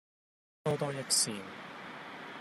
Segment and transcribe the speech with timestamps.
[0.63, 1.31] 多多益善